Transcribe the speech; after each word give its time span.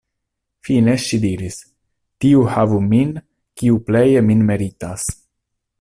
Fine 0.67 0.95
ŝi 1.03 1.19
diris: 1.25 1.57
"Tiu 2.25 2.41
havu 2.55 2.81
min, 2.89 3.13
kiu 3.63 3.81
pleje 3.91 4.25
min 4.31 4.43
meritas". 4.51 5.11